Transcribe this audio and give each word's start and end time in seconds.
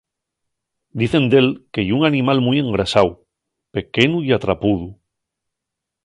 Dicen 1.01 1.27
d'él 1.33 1.49
que 1.77 1.83
ye 1.89 1.93
un 1.99 2.07
animal 2.09 2.41
mui 2.45 2.61
engrasáu, 2.63 3.11
pequenu 3.79 4.23
ya 4.29 4.41
trapudu. 4.47 4.89